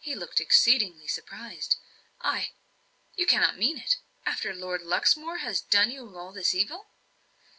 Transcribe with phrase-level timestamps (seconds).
[0.03, 1.75] He looked exceedingly surprised.
[2.21, 2.53] "I
[3.15, 3.97] you cannot mean it?
[4.25, 6.87] After Lord Luxmore has done you all this evil?"